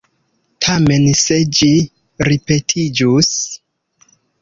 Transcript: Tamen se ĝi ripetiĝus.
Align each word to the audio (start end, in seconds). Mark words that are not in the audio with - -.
Tamen 0.67 1.05
se 1.19 1.37
ĝi 1.59 1.71
ripetiĝus. 2.31 3.33